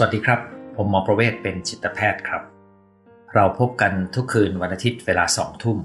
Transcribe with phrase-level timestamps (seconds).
[0.00, 0.40] สวัสดีครับ
[0.76, 2.42] ผมหมอประเวศเป็นจิตแพทย์ครับ
[3.34, 5.78] เราพบกันทุกคืนวันอาทิตย์เวลาสองทุ่ม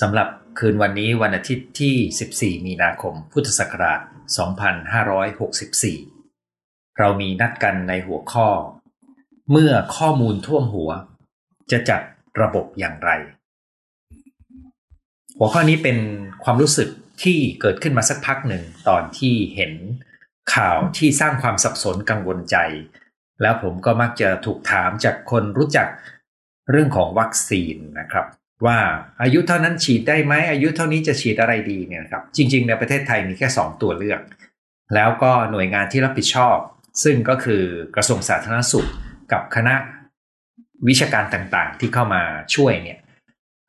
[0.00, 0.28] สำหรับ
[0.58, 4.00] คืนวันนี้วันอาทิตย์ที่ 14 มีนาคม พุทธศักราช
[6.04, 8.48] 2564 เรามีนัดกันในหัวข้อ
[9.50, 10.90] เมื่อข้อมูลท่วมหัว
[11.70, 12.02] จะจัด
[12.40, 13.10] ระบบอย่างไร
[15.38, 15.98] หัวข้อนี้เป็น
[16.44, 16.88] ความรู้สึก
[17.22, 19.72] ที่เกิดขึ้นมาสักพักหนึ่งตอนที่เห็น
[20.54, 22.58] ข่าวที่สร้างความสับสนกังวลใจ
[23.42, 25.88] แล้วผมก็มักจะถูกถามจากคนรู้จัก
[26.70, 28.26] เรื่องของวัคซีนนะครับ
[28.66, 28.78] ว่า
[29.22, 34.20] อายุเท่านั้นฉีดได้ไหมอายุเท่านี้จะฉีดอะไรดีเนี่ยครับ จริง ๆ ในประเทศไทยมีแค่ 2 ตัวเลือก
[34.94, 36.56] แล้วก็หน่วยงานที่รับผิดชอบ
[37.04, 37.62] ซึ่งก็คือ
[37.96, 38.88] กระทรวงสาธารณสุข
[39.32, 39.74] กับคณะ
[40.88, 42.22] วิชาการต่างๆ ที่เข้ามา
[42.54, 42.98] ช่วยเนี่ย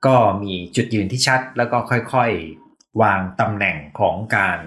[0.06, 4.60] ก็มีจุดยืนที่ชัดแล้วก็ค่อยๆ วางตำแหน่งของการ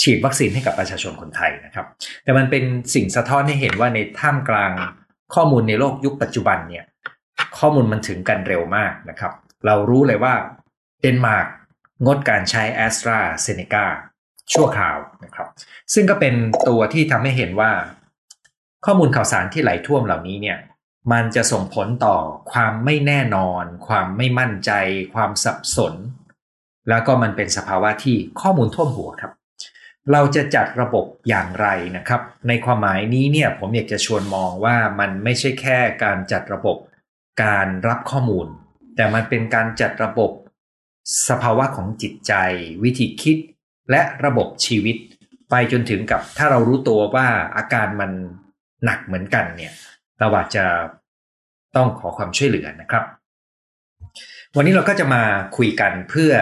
[0.00, 1.86] ฉีดวัคซีนให้กับประชาชนคนไทยนะครับ
[2.24, 4.72] แต่มันเป็นสิ่งสะท้อนให้เห็นว่าในท่ามกลาง
[5.34, 6.84] ข้อมูลในโลกยุคปัจจุบันเนี่ย
[7.58, 9.32] ข้อมูลมันถึงกันเร็วมากนะครับ
[9.66, 10.34] เรารู้เลยว่า
[11.00, 11.46] เดนมาร์ก
[12.04, 13.86] งดการใช้แอสตราเซเนกา
[14.52, 15.48] ชั่วคราวนะครับ
[15.94, 16.34] ซึ่งก็เป็น
[16.68, 17.70] ตัวที่ทำให้เห็นว่า
[18.86, 20.58] ข้อมูลข่าวสารที่ไหลท่วมเหล่านี้เนี่ย
[21.12, 22.16] มันจะส่งผลต่อ
[22.52, 24.70] ความไม่แน่นอน ความไม่มั่นใจ
[25.14, 25.94] ความสับสน
[26.88, 29.32] แล้วก็มันเป็นสภาวะที่ข้อมูลท่วมหัวครับ
[30.12, 36.76] เราจะจัดระบบอย่างไรนะครับ ในความหมายนี้เนี่ยผมอยากจะชวนมองว่ามันไม่ใช่แค่การจัดระบบ
[37.44, 38.46] การรับข้อมูล
[38.96, 40.30] แต่มันเป็นการจัดระบบ
[41.28, 42.32] สภาวะของจิตใจ
[42.84, 43.36] วิธีคิด
[43.90, 44.96] และระบบชีวิต
[45.50, 48.10] ไปจนถึงกับถ้าเรารู้ตัวว่าอาการมัน
[48.84, 49.72] หนักเหมือนกันเนี่ย
[50.18, 50.64] เราอาจจะ
[51.76, 53.04] ต้องขอความช่วยเหลือนะครับ
[54.56, 55.22] วันนี้เราก็จะมา
[55.56, 56.32] คุยกันเพื่อ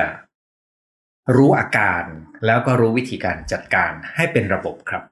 [1.37, 2.05] รู้อาการ
[2.47, 5.03] แล้วก็รู้วิธีการจัดการให้เป็นระบบครับ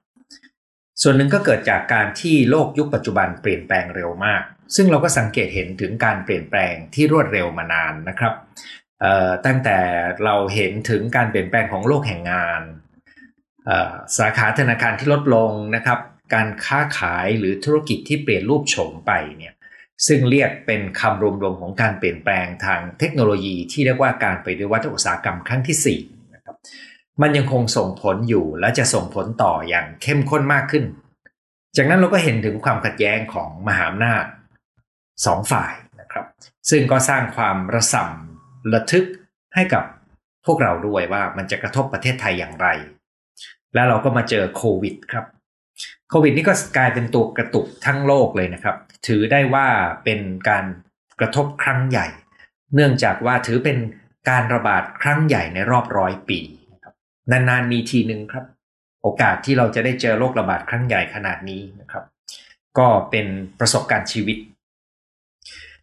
[1.01, 4.41] ส่วนหนึ่งก็เกิดจากการที่โลกยุคปัจจุบันเปลี่ยนแปลงเร็วมาก
[4.75, 8.33] ซึ่งเราก็สังเกตเห็นถึงการเปลี่ยนแปลงที่รวดเร็วมานานนะครับ
[9.45, 9.77] ตั้งแต่
[10.23, 12.61] เราเห็นถึงการเปลี่ยนแปลงของโลกแห่งงาน
[14.17, 15.99] สาขาธนาคารที่ลดลงนะครับ
[16.33, 19.53] การค้าขายหรือธุรกิจที่เปลี่ยนรูปโฉมไปเนี่ย
[20.07, 26.12] ซึ่งเรียกเป็นคำรวมๆของการเปลี่ยนแปลงทางเทคโนโลยีที่เรียกว่าการปฏิวัติอุตสาหกรรมครั้งที่ 4
[27.21, 30.83] มันยังคงส่งผลอยู่และจะส่งผลต่ออย่างเข้มข้นมากขึ้น
[31.77, 34.25] จากนั้นเราก็เห็นถึงความขัดแย้งของมหาอำนาจ
[35.25, 36.25] สองฝ่ายนะครับ
[36.69, 39.05] ซึ่งก็สร้างความระส่ำระทึก
[39.55, 39.83] ให้กับ
[40.45, 42.67] พวกเราด้วยว่ามันจะกระทบประเทศไทยอย่างไร
[43.73, 45.25] แล้วเราก็มาเจอโควิดครับ
[46.09, 48.75] โควิดนี่ก็กลายเป็นตัวกระตุกทั้งโลกเลยนะครับ
[49.07, 49.67] ถือได้ว่า
[50.03, 50.19] เป็น
[50.49, 50.65] การ
[51.19, 52.07] กระทบครั้งใหญ่
[52.75, 53.77] เนื่องจากว่าถือเป็น
[54.29, 56.39] การระบาดครั้งใหญ่ในรอบร้อยปี
[57.31, 58.45] นานๆมีทีหนึ่งครับ
[59.01, 62.03] โอกาสที่เราจะได้เจอโรคระบาดครั้งใหญ่ขนาดนี้นะครับ
[62.77, 63.27] ก็เป็น
[63.59, 64.37] ประสบการณ์ชีวิต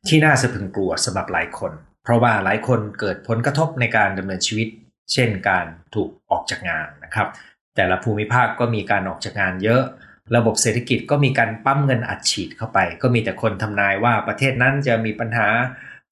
[0.08, 1.72] ที่น่าสะพึงกลัวสำหรับหลายคน
[2.04, 4.68] เพราะว่าหลายคนเกิดผลกระทบในการดำเนินชีวิต
[5.12, 7.28] เช่นการถูกออกจากงานนะครับ
[7.76, 9.82] แต่ละภูมิภาคก็มีการออกจากงานเยอะ
[10.36, 15.48] ระบบเศรษฐกิจก็มีการปั้มเงินอัดฉีดเข้าไป ก็มีแต่คนทำนายว่าประเทศนั้นจะมีปัญหา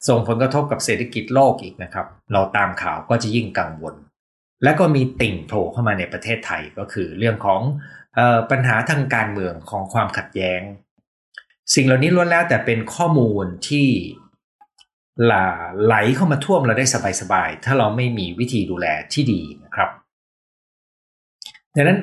[0.09, 3.95] ส่งผลกระทบกับเศรษฐกิจโลกอีกนะครับ เราตามข่าวก็จะยิ่งกังวล
[4.65, 7.61] แล้วก็มีติ่งโผล่เข้ามาในประเทศไทยก็คือเรื่องของ
[8.19, 10.61] ออปัญหาทางการเมืองของความขัดแย้ง
[11.75, 13.89] สิ่งเหล่านี้ล้วนแล้วแต่เป็นข้อมูลที่
[15.27, 15.35] หล
[15.85, 16.87] ไหลเข้ามาท่วมเราได้
[17.21, 19.91] สบายๆ ถ้าเราไม่มีวิธีดูแลที่ดีนะครับ
[21.77, 21.99] ดังนั้น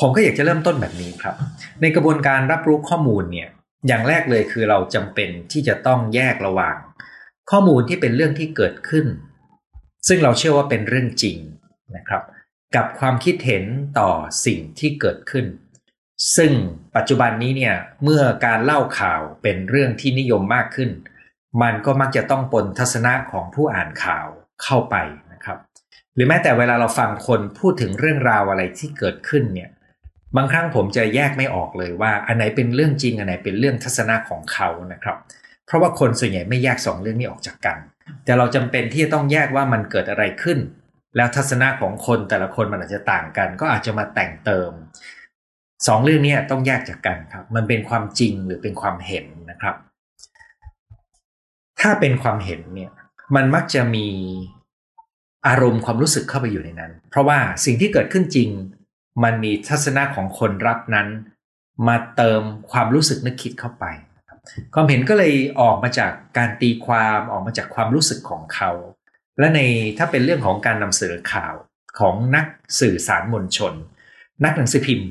[0.00, 1.34] ผมก็อยากจะเริ่มต้นแบบนี้ครับ
[1.80, 3.48] ในกระบวนการรับรู้ข้อมูลเนี่ย
[3.86, 6.76] อย่างแรกเลยคือเราจำเป็นที่จะต้องแยกระหว่าง
[7.50, 9.06] ข้อมูลที่เป็นเรื่องที่เกิดขึ้น
[10.08, 11.38] ซึ่งเราเชื่อว่าเป็นเรื่องจริง
[11.96, 12.22] นะครับ
[12.76, 13.64] กับความคิดเห็น
[13.98, 14.10] ต่อ
[14.46, 15.46] สิ่งที่เกิดขึ้น
[16.36, 16.52] ซึ่ง
[16.96, 20.90] ปัจจุบันนี้เนี่ยเมื่อการเล่าข่าวเป็นเรื่องที่นิยมมากขึ้น
[21.62, 24.26] มันก็มักจะต้องปนทัศนะของผู้อ่านข่าว
[24.62, 24.96] เข้าไป
[25.32, 25.58] นะครับ
[26.14, 29.70] หรือแม้แต่เวลาเราฟังคนพูดถึงเรื่องราวอะไรที่เกิดขึ้นเนี่ย
[30.36, 35.16] บางครั้งผมจะแยกไม่ออกเลยว่า อันไหนเป็นเรื่องจริงอันไหนเป็นเรื่องทัศนะของเขานะครับ
[35.66, 37.78] เพราะว่าคนส่วนใหญ่ไม่แยกสองเรื่องนี้ออกจากกัน
[38.24, 40.58] แต่เราจำเป็นที่จะต้องแยกว่ามันเกิดอะไรขึ้น
[41.16, 44.70] แล้วทัศนะของคนแต่ละคนมันอาจจะต่างกัน ก็อาจจะมาแต่งเติม
[45.86, 49.76] สองเรื่องนี้ต้องแยกจากกันครับ มันเป็นความจริงหรือเป็นความเห็นนะครับ
[51.80, 52.92] ถ้าเป็นความเห็นเนี่ย
[53.36, 54.08] มันมักจะมี
[55.46, 58.48] อารมณ์ความรู้สึกเข้าไปอยู่ในนั้น เพราะว่าสิ่งที่เกิดขึ้นจริง
[59.24, 61.08] มันมีทัศนะของคนรับนั้น
[61.88, 63.84] มาเติมความรู้สึกนึกคิดเข้าไป
[64.74, 68.70] ความเห็นก็เลยออกมาจากการตีความออกมาจากความรู้สึกของเขา
[69.40, 69.60] และใน
[69.98, 71.54] ถ้าเป็นเรื่องของการนำเสนอข่าว
[71.98, 72.46] ของนัก
[72.80, 73.74] สื่อสารมวลชน
[74.44, 75.08] นักหนังสือพิมพ์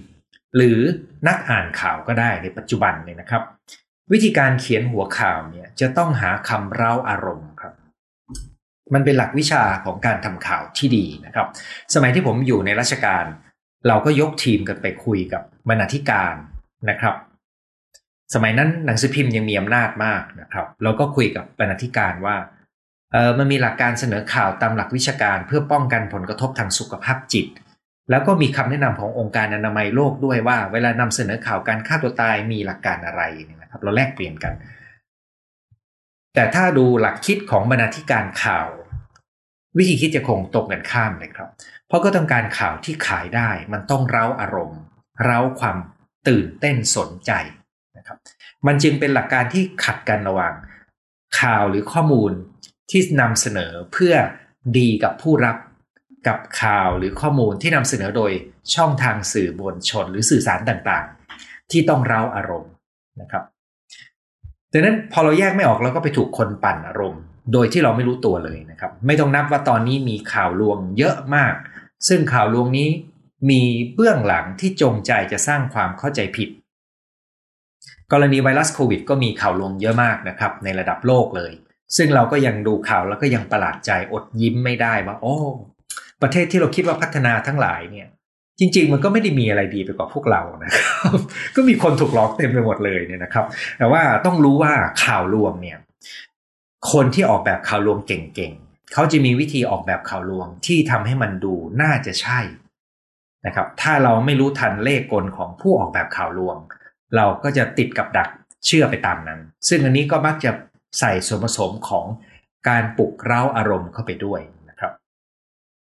[0.55, 0.79] หรือ
[1.27, 3.43] นักอ่านข่าวก็ได้ในปัจจุบันเนี่ยนะครับ
[4.11, 7.73] วิธีการเขียนหัวข่าวเนี่ยจะต้องหาคำเร้าอารมณ์ครับ
[8.93, 11.47] มันเป็นหลักวิชาของการทำข่าวที่ดีนะครับ
[11.93, 13.25] สมัยที่ผมอยู่ในราชการ
[13.87, 16.35] เราก็ยกทีมกันไปคุยกับบรรณาธิการ
[16.89, 17.15] นะครับ
[18.33, 22.35] สมัยนั้นหนังสือพิมพ์ยังมีอำนาจมากนะครับ เราก็คุยกับบรรณาธิการว่า
[23.37, 27.47] มันมีหลักการเสนอข่าวตามหลักวิชาการ เพื่อป้องกันผลกระทบทางสุขภาพจิต
[28.09, 33.21] แล้วก็มีคำแนะนำขององค์การอนามัยโลกด้วยว่า เวลานำเสนอข่าวการฆ่าตัวตายมีหลักการอะไร
[33.61, 34.53] นะครับ เราแลกเปลี่ยนกัน
[36.35, 38.67] แต่ถ้าดูหลักคิดของบรรณาธิการข่าว
[39.77, 41.49] วิธีคิดจะคงตรงกันข้ามเลยครับ
[41.87, 44.79] เพราะก็ต้องการข่าวที่ขายได้ มันต้องเร้าอารมณ์
[45.23, 45.77] เร้าความ
[46.27, 47.31] ตื่นเต้นสนใจ
[47.97, 48.17] นะครับ
[48.67, 50.53] มันจึงเป็นหลักการที่ขัดกันระหว่าง
[51.39, 52.31] ข่าวหรือข้อมูล
[52.91, 54.13] ที่นำเสนอเพื่อ
[54.77, 55.57] ดีกับผู้รับ
[56.27, 58.31] กับข่าวหรือข้อมูลที่นำเสนอโดย
[58.75, 62.71] ช่องทางสื่อมวลชนหรือสื่อสารต่างๆ ที่ต้องเร้าอารมณ์
[63.21, 63.43] นะครับ
[64.71, 67.21] ดังนั้นพอเราแยกไม่ออกเราก็ไปถูกคนปั่นอารมณ์
[67.53, 71.53] โดยที่เราไม่รู้ตัวเลยนะครับ ไม่ต้องนับว่าตอนนี้มีข่าวลวงเยอะมาก
[72.07, 72.89] ซึ่งข่าวลวงนี้
[73.49, 73.61] มี
[73.93, 76.49] เบื้องหลังที่จงใจจะสร้างความเข้าใจผิด
[78.11, 81.51] กรณีไวรัสโควิด ก็มีข่าวลวงเยอะมากนะครับในระดับโลกเลย
[81.97, 85.35] ซึ่งเราก็ยังดูข่าวแล้วก็ยังประหลาดใจอดยิ้มไม่ได้ว่าโอ้
[86.21, 88.07] ประเทศที่เราคิดว่าพัฒนาทั้งหลายเนี่ย
[88.59, 91.19] จริง ๆ มันก็ไม่ได้มีอะไรดีไปกว่าพวกเรานะครับ
[91.55, 93.45] ก็มีคนถูกหลอกเต็มไปหมดเลยเนี่ยนะครับ
[93.77, 95.77] แต่ว่าต้องรู้ว่าข่าวลวงเนี่ย
[96.91, 102.39] คนที่ออกแบบข่าวลวงเก่งๆเขาจะมีวิธีออกแบบข่าวลวงที่ทำให้มันดูน่าจะใช่
[103.45, 106.57] นะครับ ถ้าเราไม่รู้ทันเลขกลของผู้ออกแบบข่าวลวง
[107.15, 108.29] เราก็จะติดกับดัก
[108.65, 110.51] เชื่อไปตามนั้น ซึ่งอันนี้ก็มักจะ
[110.99, 112.05] ใส่ส่วนผสมของ
[112.69, 114.91] การปลุกเร้าอารมณ์เข้าไปด้วยนะครับ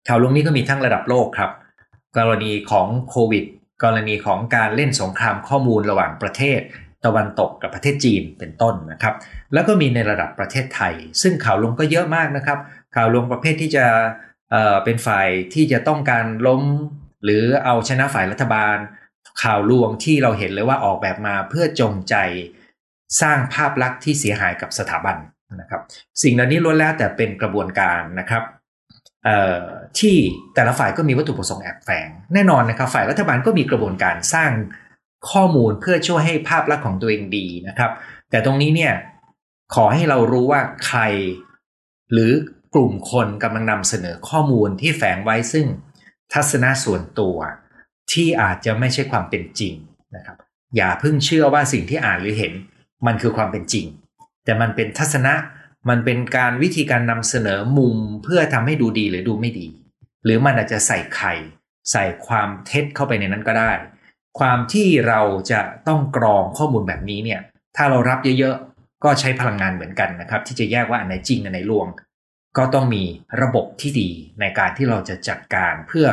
[0.08, 1.50] ข่าวลงนี้ก็มีทั้งระดับโลกครับ
[2.18, 3.44] กรณีของโควิด
[3.84, 6.60] กรณีของการเล่นสงครามข้อมูลระหว่างประเทศ
[7.04, 9.14] ตะวันตกกับประเทศจีนเป็นต้นนะครับ
[9.54, 12.58] แล้วก็มีในระดับประเทศไทย ซึ่งข่าวลงก็เยอะมากนะครับ
[12.94, 13.86] ข่าวลงประเภทที่จะ
[14.50, 16.62] เเป็นฝ่ายที่จะต้องการล้ม
[17.24, 18.76] หรือเอาชนะฝ่ายรัฐบาล
[19.42, 22.14] ข่าวลวงที่เราเห็นเลยว่าออกแบบมาเพื่อจงใจ
[23.20, 25.16] สร้างภาพลักษณ์ที่เสียหายกับสถาบัน
[25.60, 25.80] นะครับ
[26.22, 28.42] สิ่งเหล่านี้ล้วนแล้วแต่เป็นกระบวนการนะครับ
[29.98, 30.16] ที่
[30.54, 34.50] แต่ละฝ่ายก็มีวัตถุประสงค์แอบแฝงแน่นอนนะครับ ฝ่ายรัฐบาลก็มีกระบวนการสร้าง
[35.30, 37.90] ข้อมูลเพื่อช่วยให้ภาพลักษณ์ของตัวเองดีนะครับ
[38.30, 38.92] แต่ตรงนี้เนี่ย
[39.74, 41.00] ขอให้เรารู้ว่าใคร
[42.12, 42.32] หรือ
[42.74, 45.66] กลุ่มคนกำลังนำเสนอข้อมูลที่แฝงไว้ซึ่ง
[46.32, 47.36] ทัศนะส่วนตัว
[48.12, 49.74] ที่อาจจะไม่ใช่ความเป็นจริง
[50.16, 50.36] นะครับ
[50.76, 52.52] อย่าเพิ่งเชื่อว่าสิ่งที่อ่านหรือเห็น
[53.06, 53.86] มันคือความเป็นจริง
[54.44, 55.34] แต่มันเป็นทัศนะ
[55.88, 59.66] มันเป็นการวิธีการนำเสนอมุมเพื่อทำให้ดูดีหรือดูไม่ดี
[60.24, 61.34] หรือมันอาจจะใส่ไข่
[61.92, 63.72] ใส่ความเท็จเข้าไปในนั้นก็ได้
[64.38, 65.20] ความที่เรา
[65.52, 67.40] จะต้องกรองข้อมูลแบบนี้เนี่ย
[67.76, 71.86] ถ้าเรารับเยอะๆ ก็ใช้พลังงานเหมือนกันนะครับ ที่จะแยกว่าอันไหนจริงอันไหนลวง
[72.56, 73.02] ก็ต้องมี
[73.42, 76.06] ระบบที่ดีในการที่เราจะจัดการเพื่อ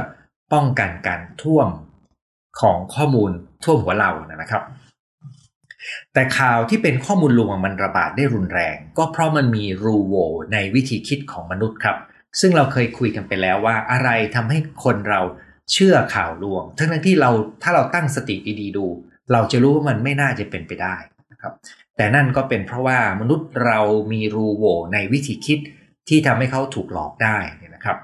[0.54, 1.70] ป้องกันการท่วม
[2.62, 3.32] ของข้อมูล
[3.64, 4.64] ท่วมหัวเรานะครับ
[6.14, 10.16] แต่ข่าวที่เป็นข้อมูลลวงมันระบาดได้รุนแรง ก็เพราะมันมีรูโว
[10.54, 11.98] ในวิธีคิดของมนุษย์ครับ
[12.40, 15.22] ซึ่งเราเคยคุยกันไปแล้วว่าอะไรทำให้คนเรา
[15.72, 17.32] เชื่อข่าวลวง ทั้งที่เรา
[17.64, 18.86] ถ้าเราตั้งสติดีๆดู
[19.32, 20.96] เราจะรู้ว่ามันไม่น่าจะเป็นไปได้
[21.32, 21.54] นะครับ
[21.98, 23.80] แต่นั่นก็เป็นเพราะว่ามนุษย์เรา
[24.12, 25.60] มีรูโวในวิธีคิด
[26.10, 27.38] ที่ทำให้เขาถูกหลอกได้
[27.76, 27.98] นะครับ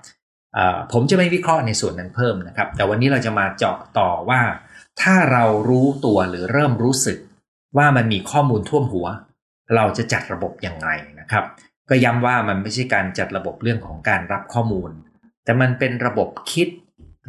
[0.92, 4.42] ผมจะไม่วิเคราะห์ในส่วนนั้นเพิ่มนะครับ แต่วันนี้เราจะมาเจาะต่อว่า
[5.01, 7.18] ถ้าเรารู้ตัวหรือเริ่มรู้สึก
[7.77, 9.07] ว่ามันมีข้อมูลท่วมหัว
[9.75, 11.46] เราจะจัดระบบยังไงนะครับ
[11.89, 14.91] ก็ย้ำว่ามันไม่ใช่การจัดระบบเรื่องของการรับข้อมูล
[15.43, 16.67] แต่มันเป็นระบบคิด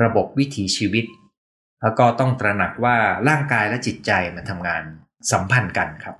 [0.04, 1.04] ระบบวิถีชีวิต
[1.82, 2.96] แล้วก็ต้องตระหนักว่า
[3.28, 4.82] ร่างกายและจิตใจมันทำงาน
[5.32, 6.16] สัมพันธ์กันครับ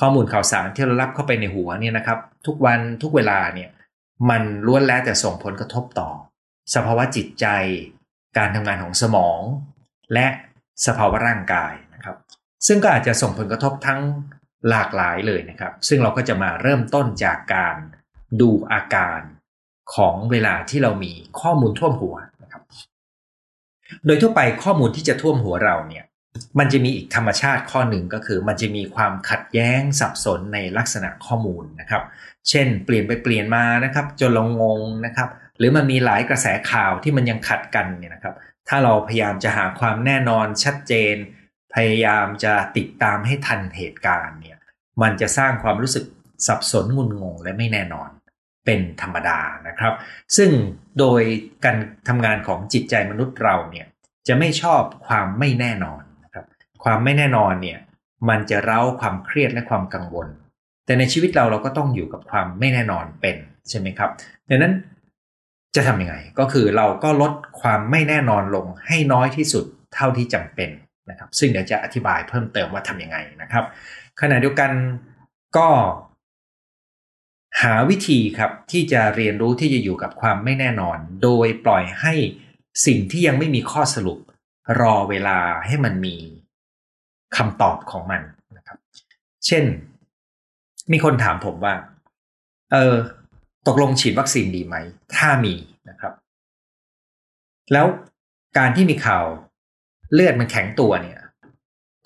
[0.00, 3.70] ข้อมูลข่าวสารที่เรารับเข้าไปในหัวเนี่ยนะครับ ทุกวันทุกเวลาเนี่ย
[4.30, 6.10] มันล้วนแล้วแต่ส่งผลกระทบต่อ
[6.74, 7.46] สภาวะจิตใจ
[8.38, 9.40] การทำงานของสมอง
[10.14, 10.26] และ
[10.86, 12.16] สภาวะร่างกายนะครับ
[12.66, 14.00] ซึ่งก็อาจจะส่งผลกระทบทั้ง
[14.68, 17.76] หลากหลายเลยนะครับ ซึ่งเราก็จะมาเริ่มต้นจากการ
[18.40, 19.20] ดูอาการ
[19.94, 22.62] ของเวลาที่เรามีข้อมูลท่วมหัวนะครับ
[24.06, 26.04] โดยทั่วไปข้อมูลที่จะท่วมหัวเราเนี่ย
[26.58, 32.02] มันจะมีอีกธรรมชาติข้อหนึ่งก็คือ มันจะมีความขัดแย้งสับสนในลักษณะข้อมูลนะครับ
[32.48, 38.34] เช่น เปลี่ยนไปเปลี่ยนมานะครับ จนเรางงนะครับ หรือมันมีหลายกระแสข่าวที่มันยังขัดกันเนี่ยนะครับ
[38.68, 41.14] ถ้าเราพยายามจะหาความแน่นอนชัดเจน
[41.74, 44.58] พยายามจะติดตามให้ทันเหตุการณ์เนี่ย
[45.02, 46.04] มันจะสร้างความรู้สึก
[46.46, 48.10] สับสนงุนงงและไม่แน่นอน
[48.66, 49.94] เป็นธรรมดานะครับ
[50.36, 50.50] ซึ่ง
[50.98, 51.22] โดย
[51.64, 51.76] การ
[52.08, 53.86] ทำงานของจิตใจมนุษย์เราเนี่ย
[54.28, 56.46] จะไม่ชอบความไม่แน่นอนนะครับ
[56.84, 57.78] ความไม่แน่นอนเนี่ย
[58.28, 60.28] มันจะเร้าความเครียดและความกังวล
[60.86, 63.36] แต่ในชีวิตเราเราก็ต้องอยู่กับความไม่แน่นอนเป็น
[63.68, 64.10] ใช่ไหมครับ
[64.48, 64.74] ดังนั้น
[65.76, 70.70] จะทำยังไงก็คือเราก็ลดความไม่แน่นอนลงให้น้อยที่สุดเท่าที่จำเป็น
[71.10, 73.64] นะครับซึ่งเดี๋ยวจะอธิบายเพิ่มเติมว่าทำยังไงนะครับ
[74.20, 74.70] ขณะเดียวกัน
[75.56, 75.68] ก็
[77.62, 82.14] หาวิธีครับที่จะเรียนรู้ที่จะอยู่กับความไม่แน่นอน โดยปล่อยให้
[82.86, 84.18] สิ่งที่ยังไม่มีข้อสรุป
[84.80, 86.16] รอเวลาให้มันมี
[87.36, 88.22] คำตอบของมัน
[88.56, 88.78] นะครับ
[89.46, 89.64] เช่น
[90.92, 91.74] มีคนถามผมว่า
[92.72, 92.94] เออ
[93.66, 94.76] ตกลงฉีดวัคซีนดีไหม
[95.16, 95.54] ถ้ามี
[95.88, 96.12] นะครับ
[97.72, 97.86] แล้ว
[98.58, 99.24] การที่มีข่าว
[100.14, 101.18] เลือดมันแข็งตัวเนี่ย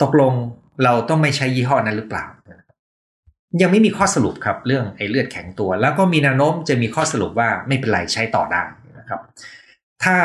[0.03, 0.33] ตกลง
[0.85, 2.25] เราต้องไม่ใช้ยี่ห้อนั้นหรือเปล่า
[3.63, 8.63] ยังไม่มีข้อสรุปครับ เรื่องไอ้เลือดแข็งตัว แล้วก็มีแนวโน้มจะมีข้อสรุปว่าไม่เป็นไรใช้ต่อได้
[8.99, 9.21] นะครับ
[10.05, 10.17] ถ้า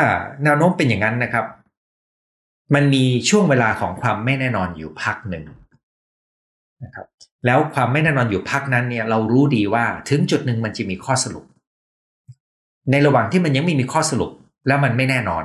[0.44, 1.46] แนวโน้มเป็นอย่างนั้นนะครับ
[2.74, 5.44] มันมีช่วงเวลาของความไม่แน่นอนอยู่พักหนึ่ง
[6.84, 7.06] นะครับ
[7.46, 11.44] แล้วความไม่แน่นอนอยู่พักนั้นเนี่ยเรารู้ดีว่าถึงจุดหนึ่งมันจะมีข้อสรุป
[12.90, 14.30] ในระหว่างที่มันยังไม่มีข้อสรุป
[14.66, 15.44] แล้วมันไม่แน่นอน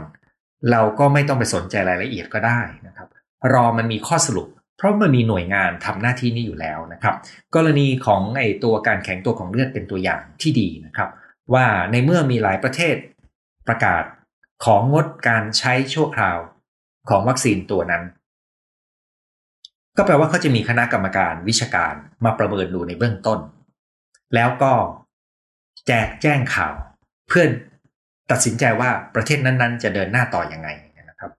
[0.72, 3.08] เราก็ไม่ต้องไปสนใจรายละเอียดก็ได้นะครับ
[3.54, 7.16] รอมันมีข้อสรุป เพราะมันมีหน่วยงานทำหน้าที่นี้อยู่แล้วนะครับ
[7.56, 11.10] กรณีของไอตัวการแข็งตัวของเลือดเป็นตัวอย่างที่ดีนะครับ
[11.54, 12.96] ว่าในเมื่อมีหลายประเทศ
[13.68, 14.04] ประกาศ
[14.66, 16.38] ของงดการใช้ชั่วคราว
[17.10, 18.04] ของวัคซีนตัวนั้น
[19.98, 21.94] ก็แปลว่าเขาจะมีคณะกรรมการวิชาการ
[22.26, 23.40] มาประเมินดูในเบื้องต้น
[24.36, 24.74] แล้วก็
[25.88, 26.76] แจกแจ้งข่าว
[27.28, 27.46] เพื่อ
[28.32, 30.70] ตัดสินใจว่าประเทศนั้นๆ จะเดินหน้าต่ออยังไง
[31.10, 31.32] นะครับ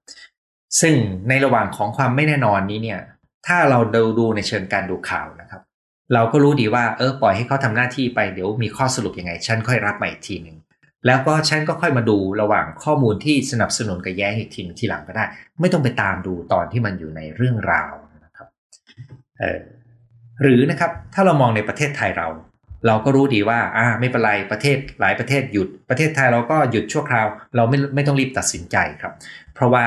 [0.81, 0.95] ซึ่ง
[1.29, 3.01] ในระหว่างของความไม่แน่นอนนี้เนี่ย
[3.47, 5.63] ถ้าเราดูดูในเชิงการดูข่าวนะครับ
[6.15, 10.57] เราก็รู้ดีว่าเออปล่อยให้เขาทำหน้าที่ไปเดี๋ยวมีข้อสรุปยังไง ฉันค่อยรับมาอีกทีหนึ่ง
[11.07, 15.25] แล้วก็ฉันก็ค่อยมาดูระหว่างข้อมูลที่สนับสนุนกับแย้งอีกทีทีหลังก็ได้
[15.61, 17.93] ไม่ต้องไปตามดูตอนที่มันอยู่ในเรื่องราว
[18.25, 18.49] นะครับ
[19.41, 19.61] เออ
[20.43, 22.29] หรือนะครับถ้าเรามองในประเทศไทยเรา
[22.87, 27.27] เราก็รู้ดีว่าอ่าไม่เป็นไรประเทศหลายประเทศหยุดประเทศไทยเราก็หยุดชั่วคราว
[27.57, 29.13] เราไม่ไม่ต้องรีบตัดสินใจครับ
[29.55, 29.87] เพราะว่า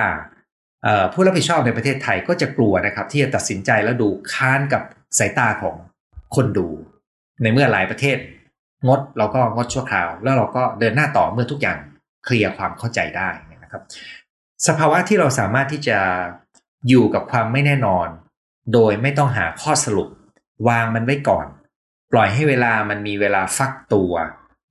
[1.13, 4.83] ผู้รับผิดชอบในประเทศไทยก็จะกลัวนะครับ ที่จะตัดสินใจแล้วดูค้านกับ
[5.17, 5.75] สายตาของ
[6.35, 6.67] คนดู
[7.41, 8.17] ในเมื่อหลายประเทศ
[8.87, 11.77] งดเราก็งดชั่วคราว แล้วเราก็เดินหน้าต่อเมื่อทุกอย่าง
[12.25, 13.29] เคลียร์ความเข้าใจได้
[13.63, 13.83] นะครับ
[14.67, 15.97] สภาวะที่เราสามารถที่จะ
[16.89, 18.07] อยู่กับความไม่แน่นอน
[18.73, 20.09] โดยไม่ต้องหาข้อสรุป
[20.67, 21.45] วางมันไว้ก่อน
[22.11, 24.13] ปล่อยให้เวลามันมีเวลาฟักตัว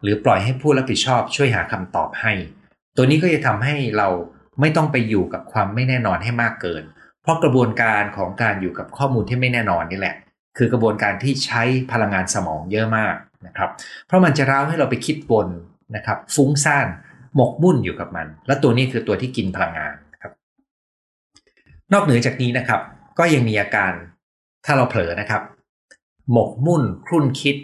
[0.02, 2.32] หรือปล่อยให้ผู้รับผิดชอบช่วยหาคำตอบให้
[2.96, 4.08] ตัวนี้ก็จะทำให้เรา
[4.60, 6.82] ไม่ต้องไปอยู่กับความไม่แน่นอนให้มากเกิน
[7.22, 10.16] เพราะกระบวนการของการอยู่กับข้อมูลที่ไม่แน่นอนนี่แหละ
[10.58, 13.14] คือกระบวนการที่ใช้พลังงานสมองเยอะมาก
[13.46, 13.70] นะครับ
[14.06, 15.48] เพราะมันจะเร้าให้เราไปคิดวน
[15.96, 16.86] นะครับฟุ้งซ่าน
[17.34, 20.32] หมกมุ่นอยู่กับมัน และตัวนี้คือตัวที่กินพลังงานครับ
[21.92, 22.80] นอกเหนือจากนี้นะครับ
[23.18, 23.92] ก็ยังมีอาการ
[24.66, 25.42] ถ้าเราเผลอนะครับ
[26.32, 27.56] หมกมุ่นครุ่นคิด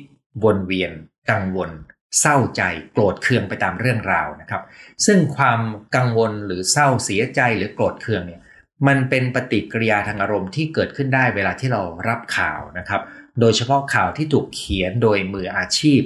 [0.44, 0.92] วนเวียน
[1.30, 1.71] กังวล
[2.21, 4.62] เศร้าใจโกรธเคืองไปตามเรื่องราวนะครับ
[5.06, 5.61] ซึ่งความ
[5.97, 8.40] กังวลหรือเศร้าเสียใจหรือโกรธเคืองเนี่ย
[8.87, 13.02] มันเป็นปฏิกิริยาทางอารมณ์ที่เกิดขึ้นได้เวลาที่เรารับข่าวนะครับ
[13.40, 16.00] โดยเฉพาะข่าวที่ถูกเขียนโดยมืออาชีพ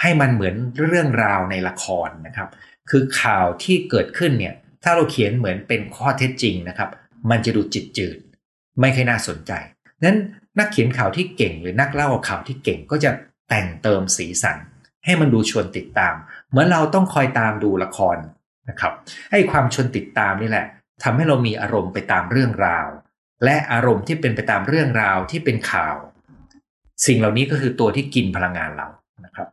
[0.00, 0.54] ให้มันเหมือน
[0.86, 2.48] เรื่องราวในละครนะครับ
[2.90, 6.90] คือข่าวที่เกิดขึ้นเนี่ยถ้าเราเขียนเหมือนเป็นข้อเท็จจริงนะครับ
[7.30, 8.18] มันจะดูจิตจืด
[8.80, 9.52] ไม่ค่อยน่าสนใจ
[10.04, 10.18] นั้น
[10.58, 13.10] นักเขียนข่าวที่เก่ง หรือนักเล่าข่าวที่เก่งก็จะ
[13.48, 14.58] แต่งเติมสีสัน
[15.04, 16.14] ให้มันดูชวนติดตาม
[16.50, 18.16] เหมือนเราต้องคอยตามดูละคร
[18.68, 18.92] นะครับ
[19.30, 20.66] ให้ความชวนติดตามนี่แหละ
[21.02, 22.88] ทำให้เรามีอารมณ์ไปตามเรื่องราว
[23.44, 25.96] และอารมณ์ที่เป็นไปตามเรื่องราวที่เป็นข่าว
[27.06, 28.88] สิ่งเหล่านี้ก็คือตัวที่กินพลังงานเรา
[29.24, 29.48] นะครับ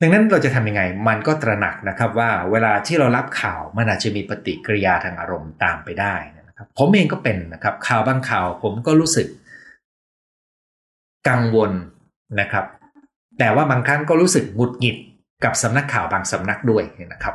[0.00, 6.14] ดังนั้นเราจะทำยังไง มันก็ตระหนักนะครับว่าเวลาที่เรารับข่าวมันอาจจะมีปฏิกิริยาทางอารมณ์ตามไปได้
[6.48, 9.26] นะครับ ผมเองก็เป็นนะครับข่าวบางข่าวผมก็รู้สึก
[11.28, 11.70] กังวล
[12.40, 12.64] นะครับ
[13.38, 14.96] แต่ว่าบางครั้งก็รู้สึกหงุดหงิด
[15.44, 17.34] กับสำนักข่าวบางสำนักด้วยนะครับ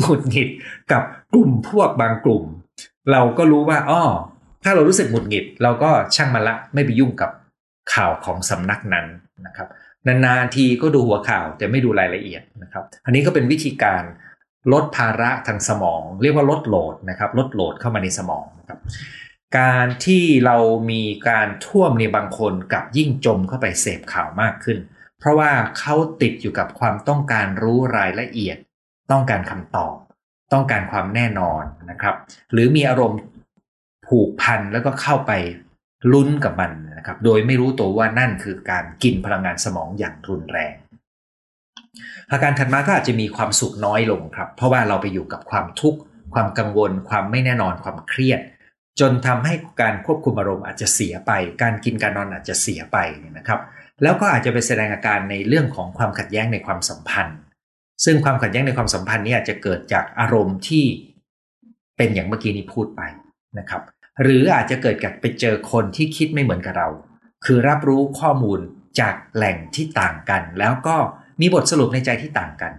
[0.00, 0.48] หงุดหงิด
[0.92, 1.02] กับ
[1.34, 2.44] กลุ่มพวกบางกลุ่ม
[3.12, 4.02] เราก็รู้ว่าอ้อ
[4.64, 7.30] ถ้าเรารู้สึกหงุดหงิด เราก็ช่างมันละไม่ไปยุ่งกับ
[7.94, 9.06] ข่าวของสำนักนั้น
[9.46, 9.68] นะครับ
[10.06, 14.02] นานๆทีก็ดูหัวข่าวแต่ไม่ดูรายละเอียดนะครับ อันนี้ก็เป็นวิธีการ
[14.72, 18.78] ลดภาระทางสมอง เรียกว่าลดโหลดนะครับ ลดโหลดเข้ามาในสมองนะครับ
[19.56, 20.56] การที่เรา
[20.90, 24.78] มีการท่วมในบางคนกับยิ่งจมเข้าไปเสพข่าวมากขึ้น
[25.18, 28.56] เพราะว่าเขาติดอยู่กับความต้องการรู้รายละเอียด
[29.10, 29.94] ต้องการคำตอบ
[30.52, 32.14] ต้องการความแน่นอนนะครับ
[32.52, 33.20] หรือมีอารมณ์
[34.06, 35.32] ผูกพันแล้วก็เข้าไป
[36.12, 40.74] ลุ้นกับมันนะครับ โดยไม่รู้ตัวว่านั่นคือการกินพลังงานสมองอย่างรุนแรง
[42.30, 45.98] อาการถัดมาก็อาจจะมีความสุขน้อยลงครับ เพราะว่าเราไปอยู่กับความทุกข์
[46.34, 48.40] ความกังวล ความไม่แน่นอน ความเครียด
[49.00, 52.98] จนทำให้การควบคุมอารมณ์อาจจะเสียไป การกินการนอนอาจจะเสียไป
[53.38, 53.60] นะครับ
[54.02, 57.38] แล้วก็อาจจะไปแสดงอาการในเรื่องของความขัดแย้งในความสัมพันธ์
[58.04, 60.84] ซึ่งความขัดแย้งในความสัมพันธ์นี้อาจจะเกิดจากอารมณ์ที่
[61.96, 63.02] เป็นอย่างเมื่อกี้นี้พูดไป
[63.58, 63.82] นะครับ
[64.22, 66.88] หรืออาจจะเกิดจากไปเจอคนที่คิดไม่เหมือนกับเรา
[67.44, 68.60] คือรับรู้ข้อมูล
[69.00, 70.96] จากแหล่งที่ต่างกัน แล้วก็
[71.40, 72.72] มีบทสรุปในใจที่ต่างกัน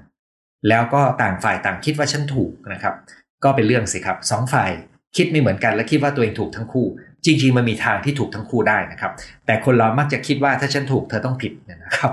[0.70, 2.96] แล้วก็ต่างฝ่ายต่างคิดว่าฉันถูกนะครับ
[3.44, 4.72] ก็เป็นเรื่องสิครับสองฝ่าย
[5.18, 6.88] คิดไม่เหมือนกันและคิดว่าตัวเองถูกทั้งคู่
[7.26, 9.12] จริงๆมันมีทางที่ถูกทั้งคู่ได้นะครับ
[9.46, 12.12] แต่คนเรามักจะคิดว่าถ้าฉันถูกเธอต้องผิดนะครับ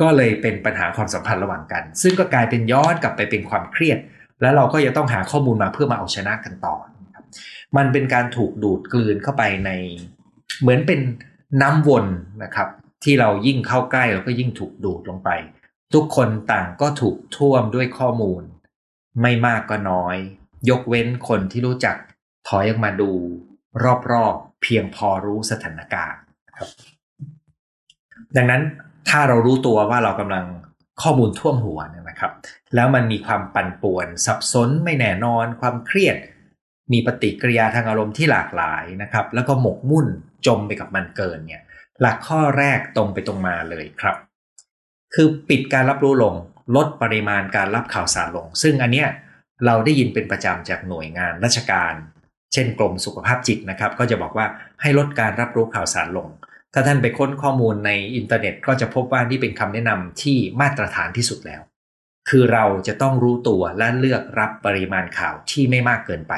[0.00, 3.98] ก็เลยเป็นปัญหาความสัมพันธ์ระหว่างกัน ซึ่งก็กลายเป็นย้อนกลับไปเป็นความเครียด
[4.42, 6.74] แล้วเราก็จะต้องหาข้อมูลมาเพื่อมาเอาชนะกันต่อ
[7.76, 9.70] มันเป็นการถูกดูดกลืนเข้าไปใน
[10.60, 11.00] เหมือนเป็น
[11.62, 12.06] น้ำวน
[12.42, 12.68] นะครับ
[13.04, 15.30] ที่เรายิ่งเข้าใกล้เราก็ยิ่งถูกดูดลงไป
[15.94, 18.42] ทุกคนต่างก็ถูกท่วมด้วยข้อมูล
[19.22, 20.16] ไม่มากก็น้อย
[20.70, 21.96] ยกเว้นคนที่รู้จัก
[22.48, 23.10] ถอยออกมาดู
[24.12, 26.20] รอบๆ เพียงพอรู้สถานการณ์
[26.56, 26.68] ครับ
[28.36, 28.62] ดังนั้น
[29.08, 30.44] ถ้าเรารู้ตัวว่าเรากำลัง
[31.02, 32.32] ข้อมูลท่วมหัวนะครับ
[32.74, 36.16] แล้วมันมีความปั่นป่วน สับสนไม่แน่นอน ความเครียด
[36.92, 40.06] มีปฏิกิริยาทางอารมณ์ที่หลากหลายนะครับ แล้วก็หมกมุ่น
[40.46, 41.62] จมไปกับมันเกินเนี่ย
[42.00, 44.16] หลักข้อแรกตรงไปตรงมาเลยครับ
[45.14, 46.34] คือปิดการรับรู้ลง
[46.76, 49.08] ลดปริมาณการรับข่าวสารลง ซึ่งอันเนี้ย
[49.64, 51.94] เราได้ยินเป็นประจำจากหน่วยงานราชการ
[52.52, 54.46] เช่นกรมสุขภาพจิตนะครับ ก็จะบอกว่า
[54.80, 56.28] ให้ลดการรับรู้ข่าวสารลง
[56.72, 61.62] ถ้าท่านไปค้นข้อมูลในอินเทอร์เน็ต ก็จะพบว่านี่เป็นคำแนะนำที่มาตรฐานที่สุดแล้ว
[62.28, 66.34] คือเราจะต้องรู้ตัวและเลือกรับปริมาณข่าวที่ไม่มากเกินไป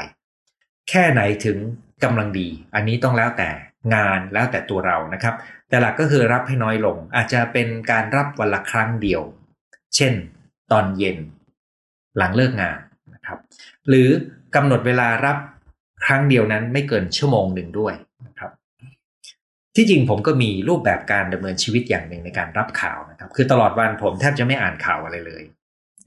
[0.88, 1.58] แค่ไหนถึง
[2.04, 3.50] กำลังดี อันนี้ต้องแล้วแต่
[3.94, 5.34] งานแล้วแต่ตัวเรานะครับ
[5.68, 9.22] แต่หลักก็คือรับให้น้อยลง อาจจะเป็นการรับวันละครั้งเดียว
[9.96, 10.12] เช่น
[10.72, 11.18] ตอนเย็น
[12.16, 12.78] หลังเลิกงาน
[13.28, 13.40] ครับ
[13.88, 14.08] หรือ
[14.56, 15.36] กำหนดเวลารับ
[16.04, 17.94] ครั้งเดียวนั้นไม่เกินชั่วโมงหนึ่งด้วย
[18.26, 18.50] นะครับ
[19.76, 25.42] ที่จริงผมก็มีรูปแบบการดำเนินชีวิตอย่างหนึ่งในการรับข่าวนะครับคือตลอดวันผมแทบจะไม่อ่านข่าวอะไรเลย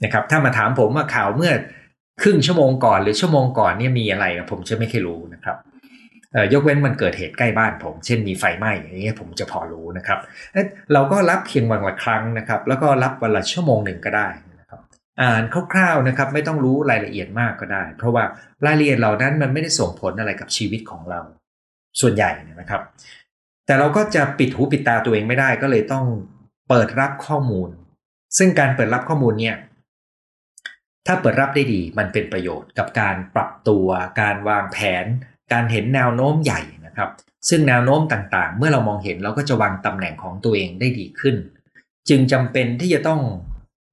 [0.04, 1.52] นะครับถ้ามาถามผมว่าข่าวเมื่อ
[2.22, 5.56] ครึ่งชั่วโมงก่อนหรือชั่วโมงก่อนเนี่ยมีอะไรผมจะไม่เคยรู้นะครับ
[6.52, 10.18] ยกเว้นมันเกิดเหตุใกล้บ้านผม เช่นมีไฟไหม้อย่างเงี้ยผมจะพอรู้นะครับ
[10.92, 14.51] เราก็รับเพียงวันละครั้งนะครับ แล้วก็รับวันละชั่วโมงหนึ่งก็ได้น
[15.22, 18.24] อ่านคร่าวๆนะครับ ไม่ต้องรู้รายละเอียดมากก็ได้ เพราะว่า
[18.66, 21.20] รายละเอียดเหล่านั้นมันไม่ได้ส่งผลอะไรกับชีวิตของเรา
[22.00, 22.30] ส่วนใหญ่
[22.60, 22.82] นะครับ
[23.66, 26.06] แต่เราก็จะปิดหูปิดตาตัวเองไม่ได้ก็เลยต้อง
[26.68, 27.68] เปิดรับข้อมูล
[28.38, 29.56] ซึ่งการเปิดรับข้อมูลเนี่ย
[31.06, 33.86] ถ้าเปิดรับได้ดีมันเป็นประโยชน์กับการปรับตัว
[34.20, 35.04] การวางแผน
[35.52, 37.10] การเห็นแนวโน้มใหญ่นะครับ
[37.48, 41.36] ซึ่งแนวโน้มต่างๆ เมื่อเรามองเห็นเราก็จะวางตำแหน่งของตัวเองได้ดีขึ้น
[42.08, 43.20] จึงจำเป็นที่จะต้อง